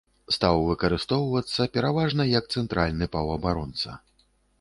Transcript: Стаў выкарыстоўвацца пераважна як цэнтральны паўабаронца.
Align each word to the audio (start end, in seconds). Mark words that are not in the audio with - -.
Стаў 0.35 0.61
выкарыстоўвацца 0.69 1.67
пераважна 1.75 2.25
як 2.31 2.47
цэнтральны 2.61 3.05
паўабаронца. 3.17 3.99